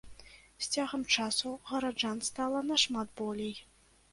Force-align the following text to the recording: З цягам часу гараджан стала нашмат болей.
З 0.67 0.69
цягам 0.75 1.03
часу 1.17 1.51
гараджан 1.73 2.25
стала 2.31 2.65
нашмат 2.73 3.07
болей. 3.21 3.55